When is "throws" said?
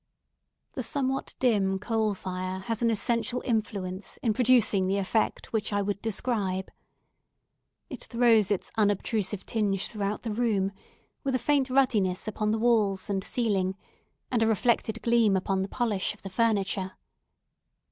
8.05-8.49